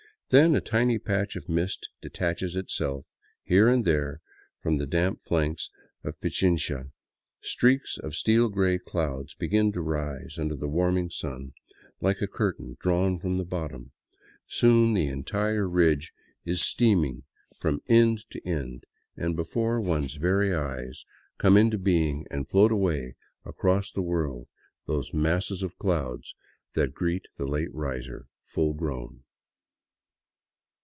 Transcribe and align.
Then 0.31 0.55
a 0.55 0.61
tiny 0.61 0.97
patch 0.97 1.35
of 1.35 1.49
mist 1.49 1.89
detaches 2.01 2.55
itself 2.55 3.05
here 3.43 3.67
and 3.67 3.83
there 3.83 4.21
from 4.61 4.77
the 4.77 4.85
damp 4.85 5.21
flanks 5.25 5.69
of 6.05 6.21
Pichincha, 6.21 6.91
streaks 7.41 7.97
of 7.97 8.15
steel 8.15 8.47
gray 8.47 8.77
clouds 8.77 9.33
begin 9.35 9.73
to 9.73 9.81
rise 9.81 10.37
under 10.39 10.55
the 10.55 10.69
warming 10.69 11.09
sun, 11.09 11.51
like 11.99 12.21
a 12.21 12.29
curtain 12.29 12.77
drawn 12.79 13.19
from 13.19 13.37
the 13.37 13.43
bottom; 13.43 13.91
soon 14.47 14.93
the 14.93 15.07
entire 15.07 15.67
ridge 15.67 16.13
is 16.45 16.61
steaming 16.61 17.23
from 17.59 17.81
end 17.89 18.23
to 18.29 18.39
end, 18.47 18.85
and 19.17 19.35
before 19.35 19.81
one's 19.81 20.13
very 20.13 20.53
eyes 20.55 21.03
135 21.41 21.43
VAGABONDING 21.43 21.43
DOWN 21.43 21.43
THE 21.43 21.43
ANDES 21.43 21.43
come 21.43 21.57
into 21.57 21.77
being 21.77 22.25
and 22.31 22.47
float 22.47 22.71
away 22.71 23.15
across 23.43 23.91
the 23.91 24.01
world 24.01 24.47
those 24.85 25.13
masses 25.13 25.61
of 25.61 25.77
clouds 25.77 26.35
that 26.73 26.93
greet 26.93 27.25
the 27.35 27.45
late 27.45 27.73
riser 27.73 28.27
full 28.39 28.73
grown. 28.73 29.25